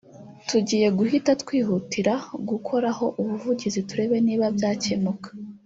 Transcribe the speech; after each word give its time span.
tugiye 0.47 0.87
guhita 0.97 1.31
twihutira 1.41 2.13
gukoraho 2.49 3.05
ubuvugizi 3.21 3.79
turebe 3.87 4.17
niba 4.27 4.45
byakemuka 4.57 5.29